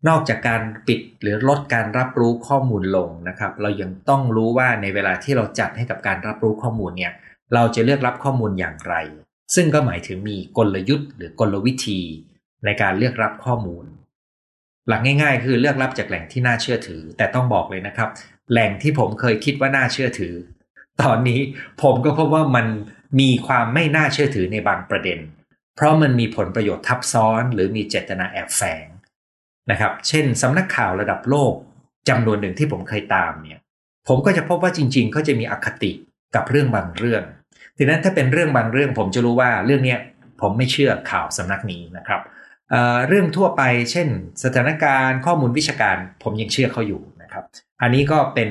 [0.08, 7.14] นอกจากการปิดหรือลดการรับรู้ข้อมูลลงนะครับ เรายังต้องรู้ว่าในเวลาที่เราจัดให้กับการรับรู้ข้อมูลเนี่ย
[7.54, 8.96] เราจะเลือกรับข้อมูลอย่างไร
[9.56, 12.00] ซึ่งก็หมายถึงมีกลยุทธ์ หรือกลวิธี
[12.66, 13.86] ในการเลือกรับข้อมูล
[14.88, 18.10] หลักง่าย ๆ คือเลือกรับจากแหล่งที่น่าเชื่อถือ แต่ต้องบอกเลยนะครับ
[18.52, 20.36] แหล่งที่ผมเคยคิดว่าน่าเชื่อถือ
[21.02, 21.40] ตอนนี้
[21.82, 22.68] ผมก็พบว่ามัน
[23.20, 25.20] มีความไม่น่าเชื่อถือในบางประเด็น
[25.76, 28.86] เพราะมันมีผลประโยชน์ทับซ้อน หรือมีเจตนาแอบแฝง
[29.72, 31.54] นะครับ เช่นสำนักข่าวระดับโลก
[32.10, 33.62] จำนวนหนึ่งที่ผมเคยตามเนี่ย
[34.08, 35.92] ผมก็จะพบว่าจริง ๆ เขาจะมีอคติ
[36.36, 37.24] กับเรื่องบางเรื่อง
[37.78, 39.96] ดังนั้นถ้าเป็นเรื่องบางเรื่องผมจะรู้ว่าเรื่องนี้
[40.42, 42.22] ผมไม่เชื่อข่าวสำนักนี้นะครับ
[43.08, 44.08] เรื่องทั่วไป เช่น
[44.44, 47.44] สถานการณ์ข้อมูลวิชาการ ผมยังเชื่อเขาอยู่นะครับ
[47.82, 48.50] อันนี้ก็เป็น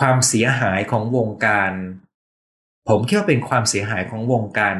[0.00, 1.72] ความเสียหายของวงการ
[2.88, 4.76] ผมคิดว่าเป็นความเสียหายของวงการ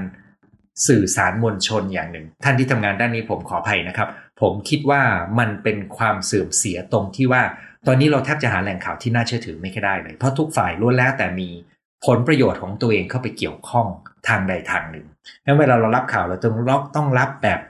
[0.88, 4.08] สื่อสารมวลชนอย่างหนึ่ง ท่านที่ทำงานด้านนี้ผมขออภัยนะครับ
[4.40, 5.02] ผมคิดว่า
[5.38, 7.42] มันเป็นความเสื่อมเสียตรงที่ว่า
[7.86, 11.48] ตอนนี้เราแทบจะหาแหล่งข่าวที่น่าเชื่อถือไม่ได้เลย เพราะทุกฝ่ายล้วนแล้วแต่มี
[12.06, 13.86] ผลประโยชน์ของตัวเองเข้าไปเกี่ยวข้อง
[14.28, 15.06] ทางใดทางหนึ่ง
[15.44, 16.54] แล้วเวลาเรารับข่าวเราต้อง
[16.96, 17.60] ต้องรับแบบ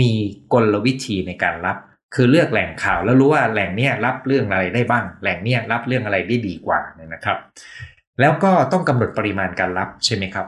[0.00, 0.10] มี
[0.52, 1.76] กลวิธีในการรับ
[2.14, 7.38] คือเลือกแหล่งข่าวแล้วรู้ว่าแหล่งเนี้ยรับเรื่องอะไรได้บ้าง แหล่งเนี้ยรับเรื่องอะไรได้ดีกว่าเนี่ยนะครับ
[8.20, 10.46] แล้วก็ต้องกำหนดปริมาณการรับใช่ไหมครับ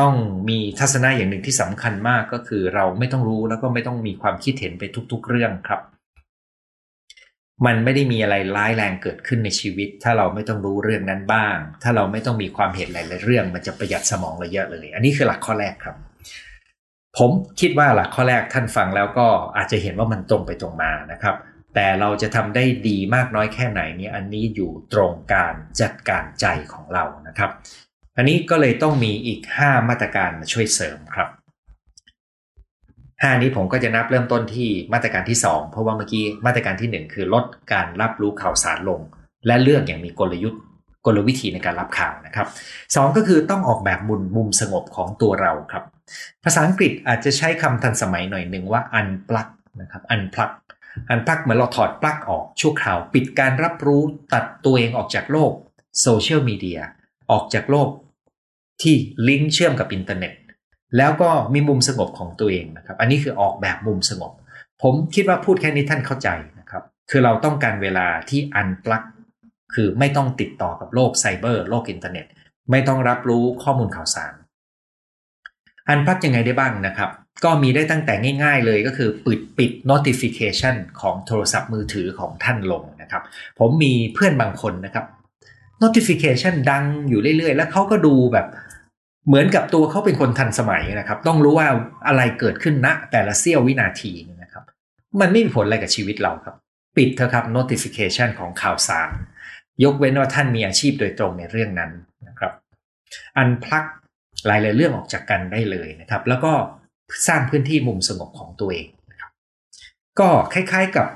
[0.00, 0.14] ต้อง
[0.48, 4.82] มีทัศนะอย่างหนึ่งที่สำคัญมากก็คือเราไม่ต้องรู้แล้วก็ไม่ต้องมีความคิดเห็นไป
[5.12, 5.80] ทุก ๆ เรื่องครับ
[7.66, 15.96] มันไม่ได้มีอะไรร้ายแรงเกิดขึ้นในชีวิต ถ้าเราไม่ต้องรู้เรื่องนั้นบ้าง ถ้าเราไม่ต้องมีความเห็นหลายๆเรื่อง มันจะประหยัดสมองเราเยอะเลย อันนี้คือหลักข้อแรกครับ
[17.18, 17.30] ผม
[17.60, 21.36] คิดว่าหลักข้อแรกท่านฟังแล้วก็อาจจะเห็นว่ามันตรงไปตรงมานะครับ
[21.74, 27.50] แต่เราจะทำได้ดีมากน้อยแค่ไหนนี่อันนี้อยู่ตรงการจัดการใจของเรานะครับ
[28.16, 31.28] อันนี้ก็เลยต้องมีอีก 5 มาตรการมาช่วยเสริมครับ
[32.76, 39.00] 5 นี้ผมก็จะนับเริ่มต้นที่มาตรการที่ 2 เพราะว่าเมื่อกี้มาตรการที่ 1 คือลดการรับรู้ข่าวสารลง
[39.46, 40.60] และเลือกอย่างมีกลยุทธ์
[41.06, 42.46] กลวิธีในการรับข่าวนะครับ
[42.94, 45.84] สองก็คือต้องออกแบบมุมมุมสงบของตัวเราครับ
[46.44, 49.48] ภาษาอังกฤษอาจจะใช้คำทันสมัยหน่อยหนึ่งว่า unplug
[49.80, 50.50] นะครับ unplug
[51.12, 54.02] unplug เหมือนเราถอดปลั๊กออกชั่วคราว ปิดการรับรู้
[54.34, 55.52] ตัดตัวเองออกจากโลก
[56.02, 56.80] โซเชียลมีเดีย
[57.30, 57.88] ออกจากโลก
[58.82, 58.94] ที่
[59.28, 60.32] ลิงก์เชื่อมกับอินเทอร์เน็ต
[60.96, 64.32] แล้วก็มีมุมสงบของตัวเองนะครับ อันนี้คือออกแบบมุมสงบ
[64.82, 69.02] ผมคิดว่าพูดแค่นี้ท่านเข้าใจนะครับ คือเราต้องการเวลาที่ unplug
[69.74, 72.26] คือไม่ต้องติดต่อกับโลกไซเบอร์ โลกอินเทอร์เน็ต
[72.70, 74.32] ไม่ต้องรับรู้ข้อมูลข่าวสาร
[75.88, 77.10] unplug ยังไงได้บ้างนะครับ
[77.44, 83.22] ก็มีได้ตั้งแต่ง่ายๆเลยก็คือปิดปิด notification ของโทรศัพท์มือถือของท่านลงนะครับ
[83.58, 85.06] ผมมีเพื่อนบางคนนะครับ
[85.82, 88.46] notification ดังอยู่เรื่อยๆ แล้วเขาก็ดูแบบ
[89.26, 91.68] เหมือนกับตัวเขาเป็นคนทันสมัยนะครับ ต้องรู้ว่า
[92.06, 94.12] อะไรเกิดขึ้นณแต่ละเสี้ยววินาที
[94.42, 94.64] นะครับ
[95.20, 96.56] มันไม่มีผลอะไรกับชีวิตเราครับ
[96.96, 99.10] ปิดเถอะครับ notification ของข่าวสาร
[99.84, 101.90] ยกเว้นว่าท่านมีอาชีพโดยตรงในเรื่องนั้น
[102.28, 102.52] นะครับ
[103.36, 103.84] อันพลัก
[104.46, 106.52] หลายๆเรื่องออกจากกันได้เลยนะครับ แล้วก็
[107.26, 109.30] สร้างพื้นที่มุมสงบของตัวเองนะครับ
[110.18, 111.06] ก็คล้ายๆกับ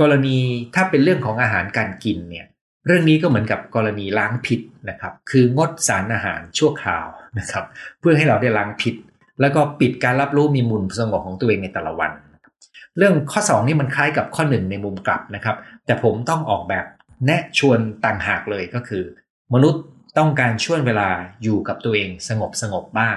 [0.00, 0.36] กรณี
[0.74, 2.46] ถ้าเป็นเรื่องของอาหารการกินเนี่ย
[2.86, 7.06] เรื่องนี้ก็เหมือนกับกรณีล้างพิษนะครับ คืองดสารอาหารชั่วคราว
[7.38, 7.64] นะครับ
[8.00, 8.94] เพื่อให้เราได้ล้างพิษ
[9.40, 12.12] แล้วก็ปิดการรับรู้มีมุมสงบของตัวเองในแต่ละวัน
[12.98, 16.86] เรื่องข้อ 2 นี่มันคล้ายกับข้อ 1 ในมุมกลับนะครับ แต่ผมต้องออกแบบ
[17.26, 19.02] แนะชวนต่างหากเลยก็คือ
[19.54, 19.82] มนุษย์
[20.18, 21.08] ต้องการช่วงเวลา
[21.42, 23.16] อยู่กับตัวเองสงบสงบบ้าง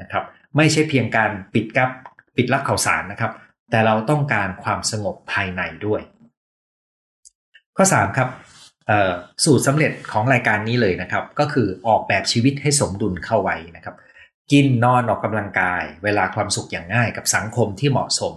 [0.00, 0.24] นะครับ
[0.56, 1.90] ไม่ใช่เพียงการปิดกับ
[2.36, 3.32] ปิดรับข่าวสารนะครับ
[3.70, 6.00] แต่เราต้องการความสงบภายในด้วย
[7.76, 8.28] ข้อ 3 ครับ
[9.44, 13.96] สูตรสำเร็จของรายการนี้เลยนะครับ ก็คือออกแบบชีวิตให้สมดุลเข้าไว้นะครับ
[14.52, 18.34] กินนอนออกกำลังกาย เวลาความสุขอย่างง่ายกับสังคมที่เหมาะสม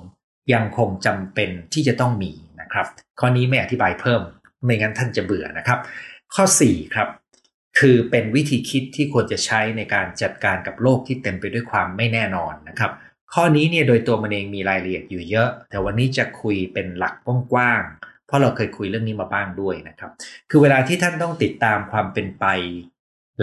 [0.53, 2.85] ยังคงจำเป็นที่จะต้องมีนะครับ
[3.19, 4.21] ข้อนี้ไม่อธิบายเพิ่ม
[4.63, 5.79] ไม่งั้นท่านจะเบื่อนะครับ
[6.35, 7.07] ข้อ4ครับ
[7.79, 12.91] คือเป็นวิธีคิดที่ควรจะใช้ในการจัดการกับโลกที่เต็มไปด้วยความไม่แน่นอนนะครับ
[13.33, 17.13] ข้อนี้เนี่ยโดยตัวมันเองมีรายละเอียดอยู่เยอะ แต่วันนี้จะคุยเป็นหลัก
[17.53, 17.83] กว้าง
[18.33, 20.11] ราะเราเคยคุยเรื่องนี้มาบ้างด้วยนะครับ
[20.49, 22.45] คือเวลาที่ท่านต้องติดตามความเป็นไป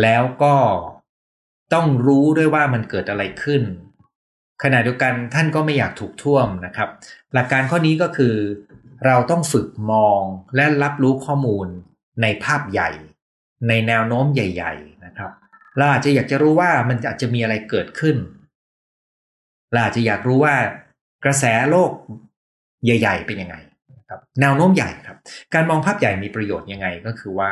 [0.02, 0.54] แล้วก็
[1.74, 3.62] ต้องรู้ด้วยว่ามันเกิดอะไรขึ้น
[4.62, 6.88] ขณะเดียวกันท่านก็ไม่อยากถูกท่วมนะครับ
[7.34, 8.34] หลักการข้อนี้ก็คือ
[9.06, 10.20] เราต้องฝึกมอง
[10.56, 11.66] และรับรู้ข้อมูล
[12.22, 12.90] ในภาพใหญ่
[13.68, 15.30] ในแนวโน้มใหญ่ ๆ นะครับ
[15.76, 18.16] เราอาจจะอยากจะรู้ว่ามันอาจจะมีอะไรเกิดขึ้น
[19.72, 20.54] เราอาจจะอยากรู้ว่า
[21.24, 21.90] กระแสโลก
[22.84, 23.56] ใหญ่ ๆ เป็นยังไง
[24.10, 25.18] ครับแนวโน้มใหญ่ครับ
[25.54, 27.50] การมองภาพใหญ่มีประโยชน์ยังไงก็คือว่า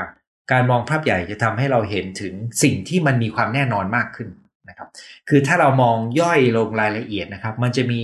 [0.52, 4.28] การมองภาพใหญ่จะทำให้เราเห็นถึงสิ่งที่มันมีความแน่นอนมากขึ้น
[4.68, 4.88] นะครับ
[5.28, 8.00] คือถ้าเรามองย่อยลงรายละเอียดนะครับ มันจะมี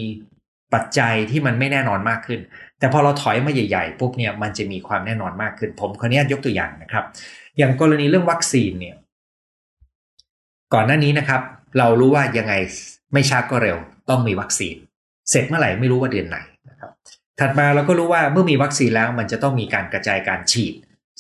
[0.75, 2.41] ปัจจัยที่มันไม่แน่นอนมากขึ้น
[2.79, 7.05] แต่พอเราถอยมาใหญ่ๆปุ๊บเนี่ยมันจะมีความแน่นอนมากขึ้น ผมขออนุญาตยกตัวอย่างนะครับ
[7.59, 8.97] อย่างกรณีเรื่องวัคซีนเนี่ย
[10.75, 11.41] ก่อนหน้านี้นะครับ
[11.79, 12.55] เรารู้ว่ายังไง
[13.13, 13.77] ไม่ช้าก็เร็ว
[14.11, 14.77] ต้องมีวัคซีน
[15.31, 16.39] เสร็จเมื่อไหร่ไม่รู้ว่าเดือนไหน
[17.41, 20.75] ถัดมาเราก็รู้ว่าเมื่อมีวัคซีนแล้วมันจะต้องมีการกระจายการฉีด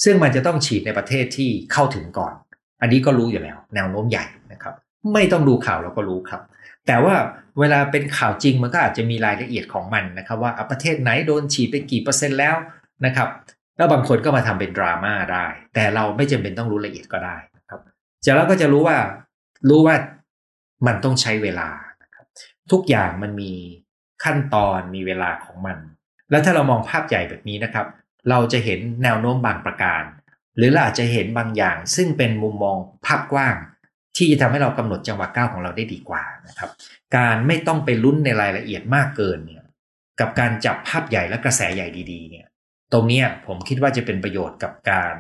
[0.05, 2.35] ซึ่งมันจะต้องฉีดในประเทศที่เข้าถึงก่อน
[2.81, 4.75] อันนี้ก็รู้อยู่แล้ว แนวโน้มใหญ่นะครับ
[5.13, 6.43] ไม่ต้องดูข่าวเราก็รู้ครับ
[6.87, 7.15] แต่ว่า
[7.61, 12.57] เวลาเป็นข่าวจริงมันก็อาจจะมีรายละเอียดของมันนะครับ ว่าประเทศไหนโดนฉีดไปกี่เปอร์เซ็นต์แล้ว
[13.07, 13.29] นะครับ
[13.77, 17.81] แล้วบางคนก็มาทำเป็นดราม่าได้ แต่เราไม่จำเป็นต้องรู้ละเอียดก็ได้นะครับ
[18.25, 18.97] จากแล้วก็จะรู้ว่า
[19.69, 19.97] รู้ว่า
[20.87, 21.69] มันต้องใช้เวลา
[22.03, 22.27] นะครับ
[22.73, 23.53] ทุกอย่างมันมี
[24.25, 25.79] ขั้นตอนมีเวลาของมัน
[26.31, 27.87] แล้วถ้าเรามองภาพใหญ่แบบนี้นะครับ
[28.31, 30.03] เราจะเห็นแนวโน้มบางประการ
[30.57, 33.57] หรือเราอาจจะเห็นบางอย่าง ซึ่งเป็นมุมมองภาพกว้าง
[34.17, 36.71] ที่จะทำให้เรากำหนดจังหวะก้าวของเราได้ดีกว่านะครับ
[37.17, 39.65] การไม่ต้องไปลุ้นในรายละเอียดมากเกินเนี่ย
[40.21, 42.47] กับการจับภาพใหญ่และกระแสใหญ่ดีๆ เนี่ย
[42.93, 45.15] ตรงนี้ผมคิดว่าจะเป็นประโยชน์กับการ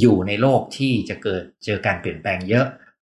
[0.00, 2.66] อยู่ในโลกที่จะเกิดเจอการเปลี่ยนแปลงเยอะ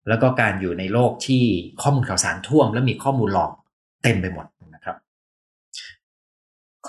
[0.08, 1.44] แล้วก็การอยู่ในโลกที่
[1.82, 3.52] ข้อมูลข่าวสารท่วม และมีข้อมูลหลอก
[4.04, 4.46] เต็มไปหมด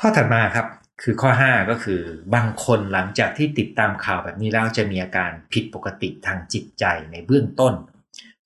[0.07, 0.67] ข้อถัดมาครับ
[1.03, 2.03] คือข้อ 5 ก็คือ
[2.35, 7.75] บางคนหลังจากที่ติดตามข่าวแบบนี้แล้วจะมีอาการผิดปกติทางจิตใจในเบื้องต้น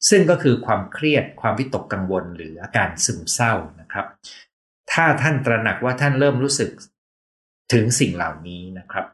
[0.08, 4.06] ซึ่งก็คือความเครียดความวิตกกังวล หรืออาการซึมเศร้านะครับ
[4.92, 6.70] ถ้าท่านตระหนักว่าท่านเริ่มรู้สึก
[7.72, 9.06] ถึงสิ่งเหล่านี้นะครับ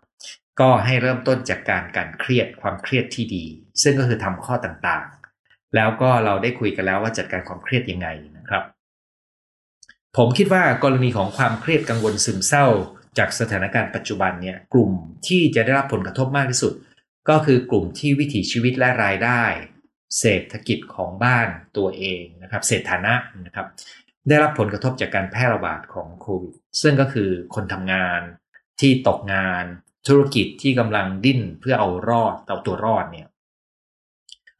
[0.61, 3.45] ก็ให้เริ่มต้นจากการการเครียดความเครียดที่ดี
[3.83, 8.65] ซึ่งก็คือทำข้อต่างๆ แล้วก็เราได้คุยกันแล้วว่าจัดการความเครียดยังไงนะครับ
[10.17, 12.67] ผมคิดว่ากรณีของความเครียดกังวลซึมเศร้า
[13.19, 14.91] จากสถานการณ์ปัจจุบันเนี่ยกลุ่ม
[15.27, 16.73] ที่จะได้รับผลกระทบมากที่สุด
[17.29, 19.43] ก็คือกลุ่มที่วิถีชีวิตและรายได้
[20.19, 23.15] เศรษฐกิจของบ้านตัวเองนะครับเศรษฐานะ
[23.47, 23.67] นะครับ
[24.29, 28.21] ได้รับผลกระทบจากการแพร่ระบาดของโควิดซึ่งก็คือคนทำงาน
[28.81, 29.65] ที่ตกงาน
[30.09, 33.29] ธุรกิจที่กำลังดิ้นเพื่อเอารอดเอาตัวรอดเนี่ย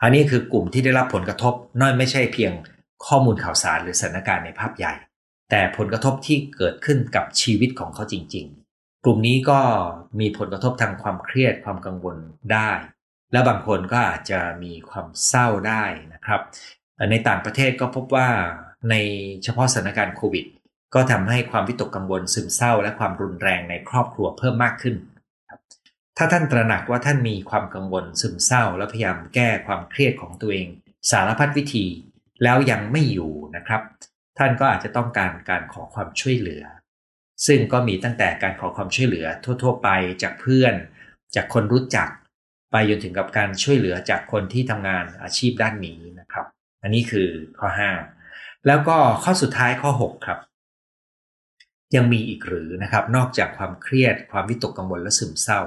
[0.03, 2.53] อันนี้คือกลุ่มที่ได้รับผลกระทบน้อยไม่ใช่เพียง
[3.07, 4.95] ข้อมูลข่าวสารหรือสถานการณ์ในภาพใหญ่
[5.51, 9.61] แต่ผลกระทบที่เกิดขึ้นกับชีวิตของเขาจริง ๆ กลุ่มนี้ก็
[10.21, 12.17] มีผลกระทบทางความเครียดความกังวล
[12.53, 12.71] ได้
[13.33, 16.41] และบางคนก็อาจจะมีความเศร้าได้นะครับ
[17.11, 18.29] ในต่างประเทศก็พบว่า
[18.91, 18.95] ใน
[19.43, 20.45] เฉพาะสถานการณ์โควิด
[20.95, 24.97] ก็ทำให้ความวิตกกังวลซึมเศร้า และความรุนแรงในครอบครัวเพิ่มมากขึ้น
[26.17, 30.67] ถ้าท่านตระหนักว่าท่านมีความกังวลซึมเศร้า และพยายามแก้ความเครียดของตัวเอง
[31.11, 31.87] สารพัดวิธี
[32.43, 33.83] แล้วยังไม่อยู่นะครับ
[34.39, 36.65] ท่านก็อาจจะต้องการการขอความช่วยเหลือ
[37.47, 39.27] ซึ่งก็มีตั้งแต่การขอความช่วยเหลือ
[39.63, 39.89] ทั่ว ๆ ไป
[40.23, 40.75] จากเพื่อน
[41.35, 42.09] จากคนรู้จัก
[42.73, 46.47] ไปจนถึงกับการช่วยเหลือจากคนที่ทำงานอาชีพด้านนี้นะครับ
[46.83, 47.69] อันนี้คือข้อ
[48.19, 50.39] 5 แล้วก็ข้อสุดท้ายข้อ 6 ครับ
[51.97, 55.61] ยังมีอีกหรือนะครับ นอกจากความเครียด ความวิตกกังวลและซึมเศร้า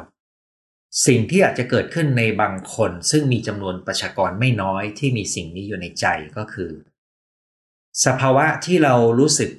[1.06, 6.06] สิ่งที่อาจจะเกิดขึ้นในบางคน ซึ่งมีจำนวนประชากรไม่น้อยที่มีสิ่งนี้อยู่ในใจ
[6.38, 6.72] ก็คือ
[8.06, 9.50] สภาวะที่เรารู้สึก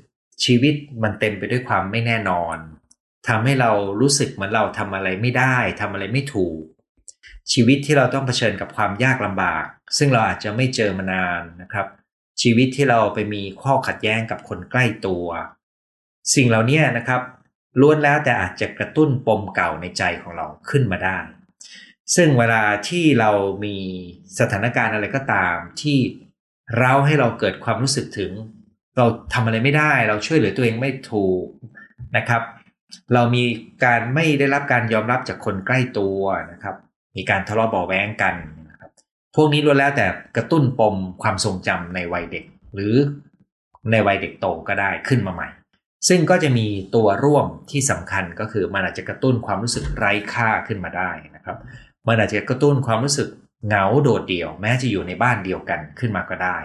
[0.44, 2.57] ชีวิตมันเต็มไปด้วยความไม่แน่นอน
[3.29, 3.70] ทำให้เรา
[4.01, 6.61] รู้สึกเหมือนเราทำอะไรไม่ได้ทำอะไรไม่ถูก
[7.53, 9.64] ชีวิตที่เราต้องเผชิญกับความยากลำบาก
[9.98, 11.87] ซึ่งเราอาจจะไม่เจอมานานนะครับ
[12.42, 15.27] ชีวิตที่เราไปมีข้อขัดแย้งกับคนใกล้ตัว
[16.35, 17.22] สิ่งเหล่านี้นะครับ
[17.81, 21.18] ล้วนแล้วแต่อาจจะกระตุ้นปมเก่าในใจของเราขึ้นมาได้
[22.14, 23.31] ซึ่งเวลาที่เรา
[23.64, 23.77] มี
[24.38, 25.98] สถานการณ์อะไรก็ตามที่
[26.81, 28.33] เราให้เราเกิดความรู้สึกถึง
[28.96, 31.44] เราทำอะไรไม่ได้ เราช่วยเหลือตัวเองไม่ถูก
[32.16, 32.42] นะครับ
[33.14, 33.44] เรามี
[33.85, 36.20] การไม่ได้รับการยอมรับจากคนใกล้ตัว
[36.52, 36.76] นะครับ
[37.16, 38.35] มีการทะเลาะเบาแว้งกัน
[38.68, 38.90] นะครับ
[39.37, 42.94] พวกนี้ล้วนแล้วแต่กระตุ้นปมความทรงจำในวัยเด็ก หรือ
[43.90, 45.48] ในวัยเด็กโตก็ได้ขึ้นมาใหม่
[46.09, 51.57] ซึ่งก็จะมีตัวร่วมที่สำคัญก็คือมันอาจจะกระตุ้นความรู้สึกไร้ค่าขึ้นมาได้นะครับ
[52.09, 53.28] มันอาจจะกระตุ้นความรู้สึก
[53.66, 56.58] เหงาโดดเดี่ยวแม้จะอยู่ในบ้านเดียวกันขึ้นมาก็ได้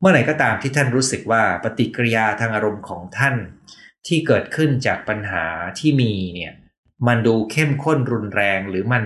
[0.00, 3.36] เมื่อไหร่ก็ตามที่ท่านรู้สึกว่าปฏิกิริยาทางอารมณ์ของท่าน
[4.06, 5.44] ที่เกิดขึ้นจากปัญหา
[5.78, 6.52] ที่มีเนี่ย
[7.06, 9.04] มันดูเข้มข้นรุนแรงหรือมัน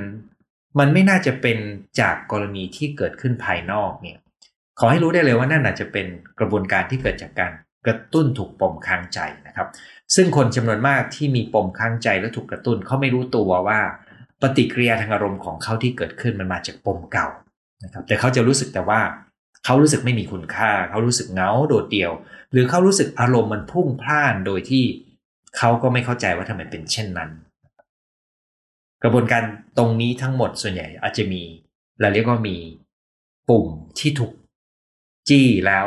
[0.79, 1.59] มันไม่น่าจะเป็น
[2.01, 4.19] จากกรณีที่เกิดขึ้นภายนอกเนี่ย
[4.79, 6.07] ขอให้รู้ได้เลยว่านั่นอาจจะเป็น
[6.39, 7.53] กระบวนการที่เกิดจากการ
[7.87, 9.69] กระตุ้นถูกปมค้างใจนะครับ
[10.15, 13.81] ซึ่งคนจำนวนมากที่มีปมค้างใจและถูกกระตุ้นเขาไม่รู้ตัวว่า
[14.43, 17.29] ปฏิกิริยาทางอารมณ์ของเขาที่เกิดขึ้นมันมาจากปมเก่า
[17.85, 19.01] นะครับแต่เขาจะรู้สึกแต่ว่า
[19.65, 22.13] เขารู้สึกไม่มีคุณค่า เขารู้สึกเงาโดดเดี่ยว
[22.53, 24.85] หรือเขารู้สึกอารมณ์มันพุ่งพล่านโดยที่
[25.59, 27.31] เขาก็ไม่เข้าใจว่าทำไมเป็นเช่นนั้น
[29.03, 29.43] กระบวนการ
[29.79, 31.43] ตรงนี้ทั้งหมดส่วนใหญ่อาจจะมี
[32.01, 32.57] เราเรียกว่ามี
[33.49, 33.67] ปุ่ม
[33.99, 34.33] ที่ถูก
[35.29, 35.87] จี้แล้ว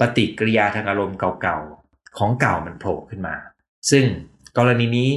[0.00, 3.34] ปฏิกิริยาทางอารมณ์เก่าๆของเก่ามันโผล่ขึ้นมา
[3.90, 4.04] ซึ่ง
[4.58, 5.10] กรณีนี้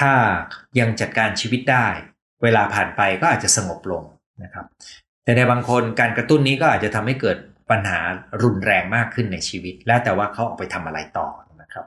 [0.00, 0.12] ถ้า
[0.78, 1.86] ยังจัดการชีวิตได้
[2.42, 4.02] เวลาผ่านไปก็อาจจะสงบลง
[4.42, 4.66] นะครับ
[5.24, 7.36] แต่ในบางคนการกระตุ้นนี้ก็อาจจะทำให้เกิด
[7.70, 8.00] ปัญหา
[8.42, 11.28] รุนแรงมากขึ้นในชีวิต แล้วแต่ว่าเขาออกไปทำอะไรต่อ
[11.62, 11.84] นะครับ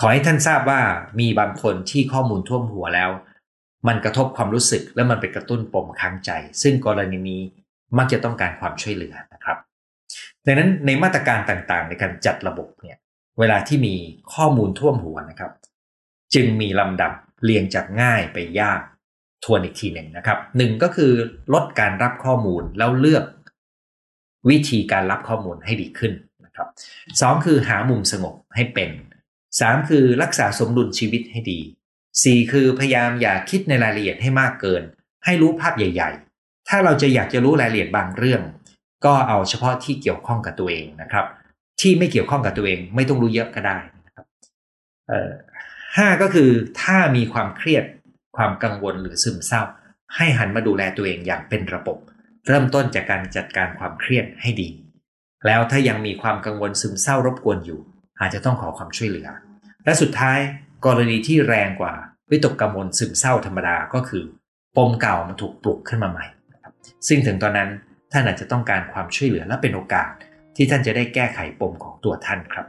[0.00, 0.80] ขอให้ท่านทราบว่า
[1.20, 3.10] มีบางคนที่ข้อมูลท่วมหัวแล้ว
[3.88, 6.30] มันกระทบความรู้สึกและมันไปกระตุ้นปมค้างใจ
[6.62, 7.42] ซึ่งกรณีนี้
[7.98, 9.58] มักจะต้องการความช่วยเหลือนะครับ
[10.46, 12.98] ดังนั้นในมาตรการต่างๆ ในการจัดระบบเนี่ย
[13.38, 13.94] เวลาที่มี
[14.34, 15.52] ข้อมูลท่วมหัวนะครับ
[16.34, 17.12] จึงมีลำดับ
[17.44, 18.80] เรียงจากง่ายไปยาก
[19.44, 21.12] ทวนอีกทีหนึ่งนะครับหนึ่งก็คือ
[21.54, 23.24] ลดการรับข้อมูลแล้วเลือก
[24.50, 26.12] วิธีการรับข้อมูลให้ดีขึ้น
[26.44, 26.68] นะครับ
[27.20, 28.90] สองคือหามุมสงบให้เป็น
[29.60, 31.60] สามคือรักษาสมดุลชีวิตให้ดี
[32.22, 34.82] สี่คือพยายามอย่าคิดในรายละเอียดให้มากเกิน
[35.24, 38.42] ให้รู้ภาพใหญ่ ๆ ถ้าเราจะอยากจะรู้รายละเอียดบางเรื่อง
[39.04, 41.26] ก็เอาเฉพาะที่เกี่ยวข้องกับตัวเองนะครับ
[41.80, 44.26] ที่ไม่เกี่ยวข้องกับตัวเอง ไม่ต้องรู้เยอะก็ได้นะครับ
[45.98, 46.50] ห้าก็คือ
[46.82, 47.84] ถ้ามีความเครียด
[48.36, 49.62] ความกังวลหรือซึมเศร้า
[50.16, 51.98] ให้หันมาดูแลตัวเองอย่างเป็นระบบ
[52.46, 54.68] เริ่มต้นจากการจัดการความเครียดให้ดี
[55.46, 57.80] แล้วถ้ายังมีความกังวลซึมเศร้ารบกวนอยู่
[58.20, 59.28] อาจจะต้องขอความช่วยเหลือ
[59.84, 60.38] และสุดท้าย
[60.86, 61.94] กรณีที่แรงกว่า
[62.30, 64.24] วิตกกังวลซึมเศร้าธรรมดาก็คือ
[64.76, 66.26] ปมเก่ามาถูกปลุกขึ้นมาใหม่
[67.08, 67.70] ซึ่งถึงตอนนั้น
[68.12, 70.10] ท่านอาจจะต้องการความช่วยเหลือและเป็นโอกาส
[70.56, 72.66] ที่ท่านจะได้แก้ไขปมของตัวท่านครับ